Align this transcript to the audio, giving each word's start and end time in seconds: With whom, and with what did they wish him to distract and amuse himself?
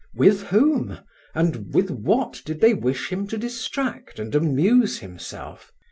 With 0.15 0.47
whom, 0.47 0.97
and 1.35 1.75
with 1.75 1.91
what 1.91 2.41
did 2.43 2.59
they 2.59 2.73
wish 2.73 3.11
him 3.11 3.27
to 3.27 3.37
distract 3.37 4.17
and 4.17 4.33
amuse 4.33 4.97
himself? 4.97 5.71